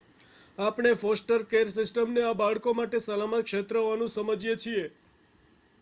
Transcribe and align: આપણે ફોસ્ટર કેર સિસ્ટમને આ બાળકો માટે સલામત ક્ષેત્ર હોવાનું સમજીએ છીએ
આપણે 0.57 0.93
ફોસ્ટર 0.95 1.43
કેર 1.51 1.69
સિસ્ટમને 1.73 2.23
આ 2.23 2.33
બાળકો 2.35 2.75
માટે 2.75 3.01
સલામત 3.01 3.45
ક્ષેત્ર 3.45 3.81
હોવાનું 3.81 4.13
સમજીએ 4.13 4.55
છીએ 4.59 4.85